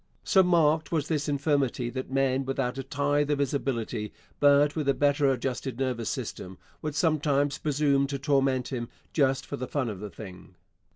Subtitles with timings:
[0.23, 4.89] So marked was this infirmity that men without a tithe of his ability, but with
[4.89, 9.89] a better adjusted nervous system, would sometimes presume to torment him just for the fun
[9.89, 10.55] of the thing.